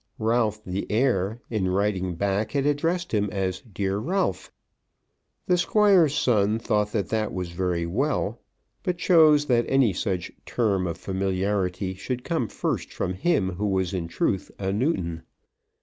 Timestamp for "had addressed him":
2.53-3.29